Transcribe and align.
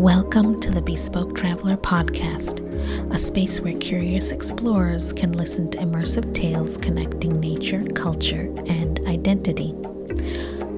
Welcome 0.00 0.62
to 0.62 0.70
the 0.70 0.80
Bespoke 0.80 1.36
Traveler 1.36 1.76
podcast, 1.76 2.64
a 3.12 3.18
space 3.18 3.60
where 3.60 3.76
curious 3.76 4.30
explorers 4.32 5.12
can 5.12 5.34
listen 5.34 5.70
to 5.72 5.78
immersive 5.78 6.34
tales 6.34 6.78
connecting 6.78 7.38
nature, 7.38 7.84
culture, 7.94 8.50
and 8.66 8.98
identity. 9.06 9.74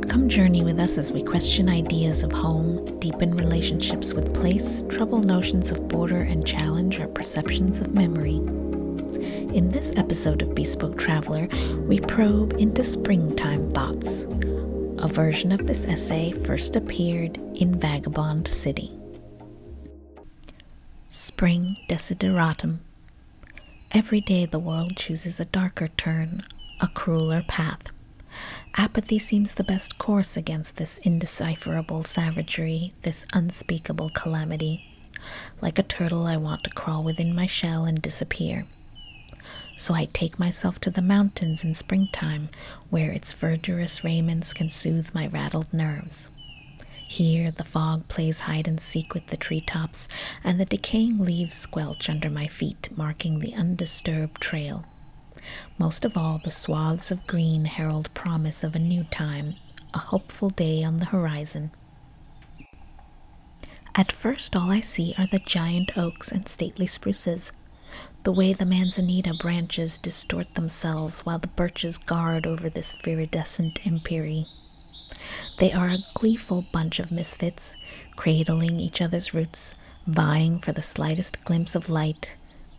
Come 0.09 0.29
journey 0.29 0.65
with 0.65 0.81
us 0.81 0.99
as 0.99 1.13
we 1.13 1.23
question 1.23 1.69
ideas 1.69 2.25
of 2.25 2.33
home, 2.33 2.99
deepen 2.99 3.37
relationships 3.37 4.13
with 4.13 4.35
place, 4.35 4.83
trouble 4.89 5.21
notions 5.21 5.71
of 5.71 5.87
border, 5.87 6.23
and 6.23 6.45
challenge 6.45 6.99
our 6.99 7.07
perceptions 7.07 7.79
of 7.79 7.95
memory. 7.95 8.39
In 9.55 9.71
this 9.71 9.93
episode 9.95 10.43
of 10.43 10.57
Bespoke 10.57 10.99
Traveler, 10.99 11.47
we 11.87 12.01
probe 12.01 12.55
into 12.55 12.83
springtime 12.83 13.71
thoughts. 13.71 14.25
A 14.99 15.07
version 15.07 15.53
of 15.53 15.69
this 15.69 15.85
essay 15.85 16.33
first 16.33 16.75
appeared 16.75 17.37
in 17.55 17.79
Vagabond 17.79 18.49
City. 18.49 18.99
Spring 21.15 21.77
Desideratum. 21.91 22.79
Every 23.91 24.23
day 24.23 24.47
the 24.47 24.59
world 24.59 24.97
chooses 24.97 25.39
a 25.39 25.45
darker 25.45 25.89
turn, 25.89 26.43
a 26.81 26.89
crueler 26.89 27.43
path. 27.47 27.83
Apathy 28.79 29.19
seems 29.19 29.53
the 29.53 29.63
best 29.63 29.99
course 29.99 30.39
against 30.39 30.77
this 30.77 30.99
indecipherable 31.03 32.05
savagery, 32.05 32.93
this 33.03 33.27
unspeakable 33.35 34.09
calamity. 34.15 34.87
Like 35.61 35.79
a 35.79 35.83
turtle, 35.83 36.27
I 36.27 36.39
want 36.39 36.65
to 36.65 36.71
crawl 36.71 37.05
within 37.05 37.35
my 37.35 37.47
shell 37.47 37.85
and 37.85 38.01
disappear. 38.01 38.65
So 39.77 39.93
I 39.93 40.07
take 40.15 40.39
myself 40.39 40.81
to 40.81 40.91
the 40.91 41.03
mountains 41.03 41.63
in 41.63 41.75
springtime, 41.75 42.49
where 42.89 43.11
its 43.11 43.35
verdurous 43.35 44.03
raiments 44.03 44.55
can 44.55 44.71
soothe 44.71 45.11
my 45.13 45.27
rattled 45.27 45.75
nerves. 45.75 46.31
Here 47.13 47.51
the 47.51 47.63
fog 47.63 48.09
plays 48.09 48.39
hide 48.39 48.67
and 48.67 48.81
seek 48.81 49.13
with 49.13 49.27
the 49.27 49.37
treetops, 49.37 50.09
and 50.43 50.59
the 50.59 50.65
decaying 50.65 51.19
leaves 51.19 51.55
squelch 51.55 52.09
under 52.09 52.31
my 52.31 52.49
feet, 52.49 52.89
marking 52.97 53.39
the 53.39 53.53
undisturbed 53.53 54.41
trail. 54.41 54.87
Most 55.77 56.07
of 56.07 56.17
all, 56.17 56.41
the 56.43 56.51
swaths 56.51 57.11
of 57.11 57.27
green 57.27 57.67
herald 57.67 58.09
promise 58.15 58.65
of 58.65 58.75
a 58.75 58.79
new 58.79 59.05
time, 59.05 59.57
a 59.93 59.99
hopeful 59.99 60.49
day 60.49 60.83
on 60.83 61.01
the 61.01 61.05
horizon. 61.05 61.73
At 63.95 64.11
first, 64.11 64.57
all 64.57 64.71
I 64.71 64.81
see 64.81 65.15
are 65.19 65.29
the 65.31 65.39
giant 65.39 65.99
oaks 65.99 66.33
and 66.33 66.49
stately 66.49 66.87
spruces, 66.87 67.53
the 68.25 68.33
way 68.33 68.55
the 68.55 68.65
manzanita 68.65 69.35
branches 69.35 69.99
distort 69.99 70.55
themselves 70.55 71.21
while 71.27 71.39
the 71.39 71.49
birches 71.49 71.99
guard 71.99 72.47
over 72.47 72.71
this 72.71 72.95
viridescent 73.05 73.87
empyrean. 73.87 74.47
They 75.63 75.71
are 75.71 75.91
a 75.91 76.05
gleeful 76.15 76.67
bunch 76.73 76.99
of 76.99 77.13
misfits, 77.13 77.77
cradling 78.17 78.81
each 78.81 79.01
other's 79.01 79.33
roots, 79.33 79.75
vying 80.09 80.59
for 80.59 80.73
the 80.73 80.83
slightest 80.83 81.45
glimpse 81.45 81.77
of 81.77 81.89
light, 81.89 82.33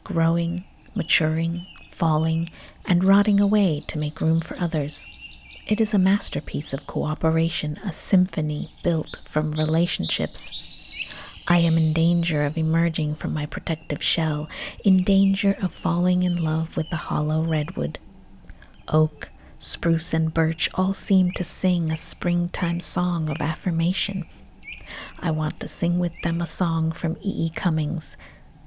growing, 0.04 0.66
maturing, 0.94 1.66
falling, 1.94 2.50
and 2.86 3.06
rotting 3.06 3.40
away 3.40 3.86
to 3.88 3.98
make 3.98 4.20
room 4.20 4.42
for 4.42 4.60
others. 4.60 5.06
It 5.66 5.80
is 5.80 5.94
a 5.94 5.98
masterpiece 5.98 6.74
of 6.74 6.86
cooperation, 6.86 7.80
a 7.86 7.94
symphony 7.94 8.74
built 8.84 9.18
from 9.30 9.54
relationships. 9.54 10.52
I 11.48 11.60
am 11.60 11.78
in 11.78 11.94
danger 11.94 12.44
of 12.44 12.58
emerging 12.58 13.16
from 13.16 13.34
my 13.34 13.46
protective 13.46 14.04
shell, 14.04 14.50
in 14.84 15.06
danger 15.06 15.56
of 15.62 15.74
falling 15.74 16.24
in 16.24 16.44
love 16.44 16.76
with 16.76 16.90
the 16.90 16.98
hollow 16.98 17.44
redwood. 17.44 17.98
Oak, 18.90 19.30
Spruce 19.64 20.14
and 20.14 20.34
birch 20.34 20.70
all 20.74 20.94
seem 20.94 21.32
to 21.32 21.44
sing 21.46 21.90
a 21.90 21.96
springtime 21.96 22.82
song 22.82 23.30
of 23.30 23.40
affirmation. 23.40 24.26
I 25.20 25.32
want 25.32 25.62
to 25.62 25.70
sing 25.70 26.00
with 26.00 26.12
them 26.22 26.42
a 26.42 26.46
song 26.46 26.92
from 26.92 27.16
E. 27.22 27.46
E. 27.46 27.50
Cummings. 27.50 28.18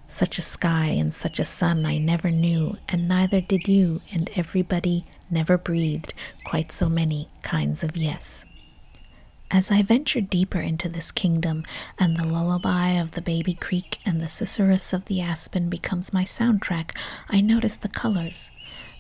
Such 0.09 0.39
a 0.39 0.43
sky 0.43 0.87
and 0.87 1.13
such 1.13 1.39
a 1.39 1.45
sun 1.45 1.85
I 1.85 1.99
never 1.99 2.31
knew, 2.31 2.79
and 2.89 3.07
neither 3.07 3.43
did 3.43 3.69
you, 3.69 4.01
and 4.11 4.31
everybody 4.37 5.05
never 5.29 5.59
breathed 5.59 6.15
quite 6.47 6.73
so 6.73 6.89
many 6.89 7.29
kinds 7.43 7.85
of 7.85 7.95
yes. 7.95 8.47
As 9.51 9.71
I 9.71 9.83
venture 9.83 10.23
deeper 10.23 10.61
into 10.61 10.89
this 10.89 11.11
kingdom, 11.11 11.65
and 11.99 12.17
the 12.17 12.27
lullaby 12.27 12.93
of 12.93 13.11
the 13.11 13.21
baby 13.21 13.53
creek 13.53 13.99
and 14.07 14.23
the 14.23 14.31
susurrus 14.31 14.95
of 14.95 15.05
the 15.05 15.21
aspen 15.21 15.69
becomes 15.69 16.15
my 16.15 16.25
soundtrack, 16.25 16.97
I 17.29 17.43
notice 17.43 17.77
the 17.77 17.89
colors 17.89 18.49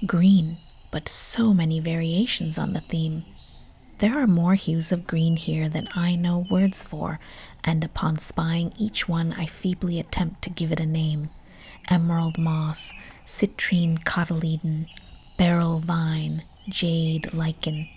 green, 0.05 0.59
but 0.91 1.09
so 1.09 1.53
many 1.53 1.81
variations 1.81 2.59
on 2.59 2.73
the 2.73 2.81
theme. 2.81 3.25
There 3.99 4.19
are 4.19 4.27
more 4.27 4.55
hues 4.55 4.93
of 4.93 5.07
green 5.07 5.37
here 5.37 5.69
than 5.69 5.89
I 5.95 6.17
know 6.17 6.47
words 6.51 6.85
for, 6.85 7.19
and 7.65 7.83
upon 7.83 8.19
spying 8.19 8.75
each 8.77 9.09
one, 9.09 9.33
I 9.33 9.47
feebly 9.47 9.99
attempt 9.99 10.43
to 10.43 10.51
give 10.51 10.71
it 10.71 10.81
a 10.81 10.87
name 10.87 11.31
emerald 11.89 12.37
moss, 12.37 12.93
citrine 13.27 14.03
cotyledon, 14.05 14.87
beryl 15.37 15.79
vine, 15.79 16.43
jade 16.69 17.33
lichen. 17.33 17.89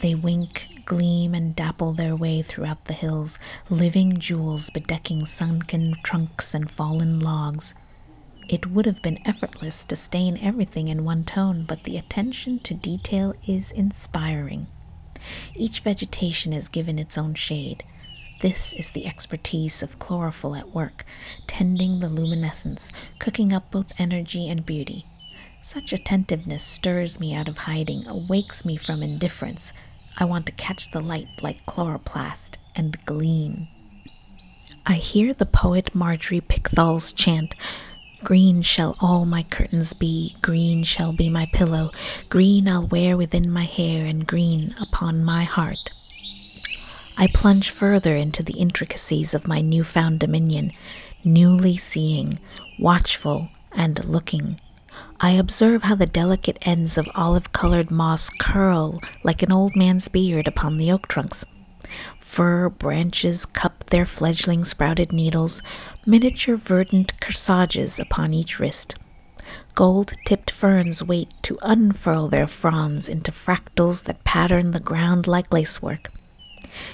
They 0.00 0.14
wink, 0.14 0.68
gleam, 0.84 1.34
and 1.34 1.56
dapple 1.56 1.92
their 1.92 2.14
way 2.14 2.42
throughout 2.42 2.84
the 2.84 2.92
hills, 2.92 3.38
living 3.70 4.18
jewels 4.18 4.70
bedecking 4.70 5.26
sunken 5.26 5.96
trunks 6.02 6.54
and 6.54 6.70
fallen 6.70 7.20
logs. 7.20 7.74
It 8.52 8.66
would 8.66 8.84
have 8.84 9.00
been 9.00 9.26
effortless 9.26 9.82
to 9.86 9.96
stain 9.96 10.36
everything 10.36 10.88
in 10.88 11.06
one 11.06 11.24
tone, 11.24 11.64
but 11.66 11.84
the 11.84 11.96
attention 11.96 12.58
to 12.58 12.74
detail 12.74 13.32
is 13.46 13.70
inspiring. 13.70 14.66
Each 15.54 15.80
vegetation 15.80 16.52
is 16.52 16.68
given 16.68 16.98
its 16.98 17.16
own 17.16 17.32
shade. 17.32 17.82
This 18.42 18.74
is 18.74 18.90
the 18.90 19.06
expertise 19.06 19.82
of 19.82 19.98
chlorophyll 19.98 20.54
at 20.54 20.74
work, 20.74 21.06
tending 21.46 22.00
the 22.00 22.10
luminescence, 22.10 22.90
cooking 23.18 23.54
up 23.54 23.70
both 23.70 23.98
energy 23.98 24.50
and 24.50 24.66
beauty. 24.66 25.06
Such 25.62 25.94
attentiveness 25.94 26.62
stirs 26.62 27.18
me 27.18 27.32
out 27.32 27.48
of 27.48 27.56
hiding, 27.56 28.06
awakes 28.06 28.66
me 28.66 28.76
from 28.76 29.02
indifference. 29.02 29.72
I 30.18 30.26
want 30.26 30.44
to 30.44 30.52
catch 30.52 30.90
the 30.90 31.00
light 31.00 31.28
like 31.40 31.64
chloroplast 31.64 32.58
and 32.76 33.02
gleam. 33.06 33.68
I 34.84 34.94
hear 34.94 35.32
the 35.32 35.46
poet 35.46 35.94
Marjorie 35.94 36.42
Pickthall's 36.42 37.14
chant 37.14 37.54
Green 38.24 38.62
shall 38.62 38.96
all 39.00 39.24
my 39.24 39.42
curtains 39.42 39.92
be, 39.92 40.36
green 40.42 40.84
shall 40.84 41.12
be 41.12 41.28
my 41.28 41.46
pillow, 41.52 41.90
green 42.28 42.68
I'll 42.68 42.86
wear 42.86 43.16
within 43.16 43.50
my 43.50 43.64
hair, 43.64 44.06
and 44.06 44.26
green 44.26 44.76
upon 44.80 45.24
my 45.24 45.42
heart. 45.42 45.90
I 47.16 47.26
plunge 47.26 47.70
further 47.70 48.14
into 48.14 48.44
the 48.44 48.58
intricacies 48.58 49.34
of 49.34 49.48
my 49.48 49.60
new-found 49.60 50.20
dominion, 50.20 50.72
newly 51.24 51.76
seeing, 51.76 52.38
watchful, 52.78 53.48
and 53.72 54.04
looking. 54.04 54.60
I 55.20 55.32
observe 55.32 55.82
how 55.82 55.96
the 55.96 56.06
delicate 56.06 56.58
ends 56.62 56.96
of 56.96 57.08
olive-colored 57.14 57.90
moss 57.90 58.30
curl 58.40 59.00
like 59.24 59.42
an 59.42 59.50
old 59.50 59.74
man's 59.74 60.06
beard 60.08 60.46
upon 60.46 60.76
the 60.76 60.92
oak 60.92 61.08
trunks. 61.08 61.44
Fir 62.32 62.70
branches 62.70 63.44
cup 63.44 63.90
their 63.90 64.06
fledgling 64.06 64.64
sprouted 64.64 65.12
needles, 65.12 65.60
miniature 66.06 66.56
verdant 66.56 67.20
corsages 67.20 68.00
upon 68.00 68.32
each 68.32 68.58
wrist. 68.58 68.94
Gold 69.74 70.14
tipped 70.24 70.50
ferns 70.50 71.02
wait 71.02 71.28
to 71.42 71.58
unfurl 71.60 72.28
their 72.28 72.46
fronds 72.46 73.06
into 73.06 73.32
fractals 73.32 74.04
that 74.04 74.24
pattern 74.24 74.70
the 74.70 74.80
ground 74.80 75.26
like 75.26 75.52
lacework. 75.52 76.10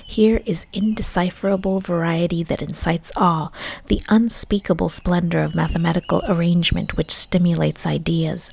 Here 0.04 0.43
is 0.44 0.66
indecipherable 0.72 1.78
variety 1.78 2.43
that 2.43 2.60
incites 2.60 3.12
awe, 3.15 3.53
the 3.87 4.03
unspeakable 4.09 4.88
splendor 4.88 5.44
of 5.44 5.55
mathematical 5.55 6.20
arrangement 6.26 6.97
which 6.97 7.15
stimulates 7.15 7.87
ideas. 7.87 8.50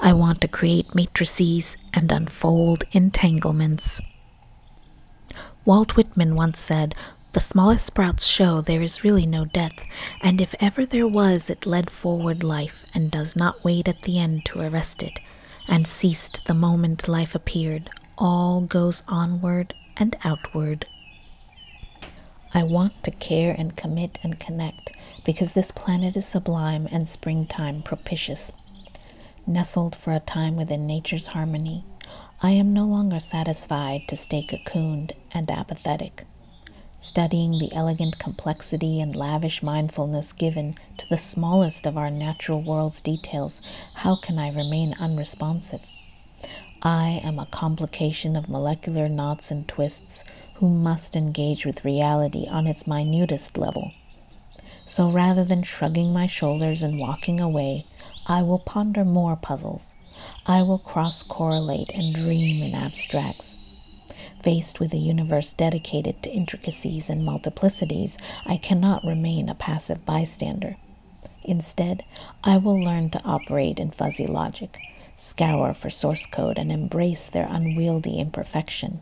I 0.00 0.12
want 0.12 0.40
to 0.40 0.48
create 0.48 0.92
matrices 0.92 1.76
and 1.94 2.10
unfold 2.10 2.82
entanglements. 2.90 4.00
Walt 5.66 5.96
Whitman 5.96 6.36
once 6.36 6.60
said, 6.60 6.94
The 7.32 7.40
smallest 7.40 7.86
sprouts 7.86 8.24
show 8.24 8.60
there 8.60 8.82
is 8.82 9.02
really 9.02 9.26
no 9.26 9.44
death, 9.44 9.72
and 10.22 10.40
if 10.40 10.54
ever 10.60 10.86
there 10.86 11.08
was, 11.08 11.50
it 11.50 11.66
led 11.66 11.90
forward 11.90 12.44
life, 12.44 12.84
and 12.94 13.10
does 13.10 13.34
not 13.34 13.64
wait 13.64 13.88
at 13.88 14.02
the 14.02 14.16
end 14.16 14.44
to 14.44 14.60
arrest 14.60 15.02
it, 15.02 15.18
and 15.66 15.88
ceased 15.88 16.44
the 16.46 16.54
moment 16.54 17.08
life 17.08 17.34
appeared. 17.34 17.90
All 18.16 18.60
goes 18.60 19.02
onward 19.08 19.74
and 19.96 20.16
outward. 20.22 20.86
I 22.54 22.62
want 22.62 23.02
to 23.02 23.10
care 23.10 23.52
and 23.58 23.76
commit 23.76 24.20
and 24.22 24.38
connect, 24.38 24.92
because 25.24 25.54
this 25.54 25.72
planet 25.72 26.16
is 26.16 26.26
sublime 26.26 26.86
and 26.92 27.08
springtime 27.08 27.82
propitious. 27.82 28.52
Nestled 29.48 29.96
for 29.96 30.12
a 30.12 30.20
time 30.20 30.54
within 30.54 30.86
nature's 30.86 31.28
harmony, 31.28 31.84
I 32.42 32.50
am 32.50 32.74
no 32.74 32.84
longer 32.84 33.18
satisfied 33.18 34.02
to 34.08 34.16
stay 34.16 34.46
cocooned 34.46 35.12
and 35.32 35.50
apathetic. 35.50 36.26
Studying 37.00 37.52
the 37.52 37.74
elegant 37.74 38.18
complexity 38.18 39.00
and 39.00 39.16
lavish 39.16 39.62
mindfulness 39.62 40.34
given 40.34 40.74
to 40.98 41.06
the 41.08 41.16
smallest 41.16 41.86
of 41.86 41.96
our 41.96 42.10
natural 42.10 42.60
world's 42.60 43.00
details, 43.00 43.62
how 43.94 44.16
can 44.16 44.38
I 44.38 44.52
remain 44.52 44.94
unresponsive? 45.00 45.80
I 46.82 47.22
am 47.24 47.38
a 47.38 47.46
complication 47.46 48.36
of 48.36 48.50
molecular 48.50 49.08
knots 49.08 49.50
and 49.50 49.66
twists 49.66 50.22
who 50.56 50.68
must 50.68 51.16
engage 51.16 51.64
with 51.64 51.86
reality 51.86 52.46
on 52.48 52.66
its 52.66 52.86
minutest 52.86 53.56
level. 53.56 53.92
So 54.84 55.08
rather 55.10 55.42
than 55.42 55.62
shrugging 55.62 56.12
my 56.12 56.26
shoulders 56.26 56.82
and 56.82 56.98
walking 56.98 57.40
away, 57.40 57.86
I 58.26 58.42
will 58.42 58.58
ponder 58.58 59.06
more 59.06 59.36
puzzles. 59.36 59.94
I 60.46 60.62
will 60.62 60.78
cross 60.78 61.22
correlate 61.22 61.90
and 61.90 62.14
dream 62.14 62.62
in 62.62 62.74
abstracts. 62.74 63.56
Faced 64.42 64.78
with 64.78 64.92
a 64.92 64.98
universe 64.98 65.52
dedicated 65.52 66.22
to 66.22 66.30
intricacies 66.30 67.08
and 67.08 67.22
multiplicities, 67.22 68.16
I 68.44 68.56
cannot 68.56 69.04
remain 69.04 69.48
a 69.48 69.54
passive 69.54 70.06
bystander. 70.06 70.76
Instead, 71.42 72.04
I 72.44 72.56
will 72.56 72.80
learn 72.80 73.10
to 73.10 73.22
operate 73.24 73.78
in 73.78 73.90
fuzzy 73.90 74.26
logic, 74.26 74.78
scour 75.16 75.74
for 75.74 75.90
source 75.90 76.26
code, 76.26 76.58
and 76.58 76.70
embrace 76.70 77.26
their 77.26 77.46
unwieldy 77.48 78.18
imperfection. 78.18 79.00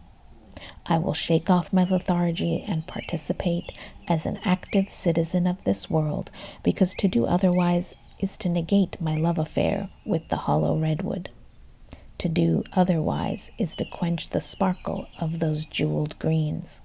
I 0.86 0.98
will 0.98 1.14
shake 1.14 1.50
off 1.50 1.72
my 1.72 1.84
lethargy 1.84 2.64
and 2.66 2.86
participate 2.86 3.72
as 4.06 4.24
an 4.24 4.38
active 4.44 4.90
citizen 4.90 5.46
of 5.46 5.62
this 5.64 5.90
world, 5.90 6.30
because 6.62 6.94
to 6.94 7.08
do 7.08 7.26
otherwise 7.26 7.94
is 8.24 8.38
to 8.38 8.48
negate 8.48 8.98
my 9.02 9.14
love 9.14 9.36
affair 9.36 9.90
with 10.06 10.26
the 10.30 10.44
hollow 10.48 10.78
redwood. 10.78 11.28
To 12.16 12.28
do 12.30 12.64
otherwise 12.72 13.50
is 13.58 13.76
to 13.76 13.84
quench 13.84 14.30
the 14.30 14.40
sparkle 14.40 15.08
of 15.20 15.40
those 15.40 15.66
jeweled 15.66 16.18
greens. 16.18 16.80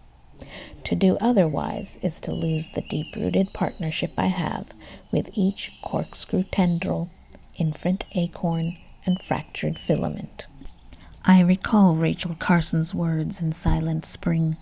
To 0.83 0.95
do 0.95 1.18
otherwise 1.21 1.97
is 2.01 2.19
to 2.21 2.33
lose 2.33 2.68
the 2.75 2.81
deep 2.81 3.15
rooted 3.15 3.53
partnership 3.53 4.12
I 4.18 4.25
have 4.25 4.68
with 5.13 5.30
each 5.33 5.71
corkscrew 5.81 6.44
tendril, 6.51 7.09
infant 7.56 8.03
acorn, 8.15 8.77
and 9.06 9.21
fractured 9.21 9.80
filament. 9.80 10.47
I 11.24 11.39
recall 11.39 11.95
Rachel 11.95 12.36
Carson's 12.38 12.94
words 12.94 13.41
in 13.41 13.53
Silent 13.53 14.06
Spring. 14.06 14.57